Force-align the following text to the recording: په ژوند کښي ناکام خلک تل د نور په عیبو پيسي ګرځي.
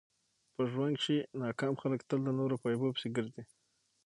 په 0.55 0.61
ژوند 0.71 0.93
کښي 0.99 1.17
ناکام 1.41 1.73
خلک 1.81 1.99
تل 2.09 2.19
د 2.23 2.29
نور 2.39 2.51
په 2.61 2.67
عیبو 2.71 2.93
پيسي 2.95 3.09
ګرځي. 3.17 3.43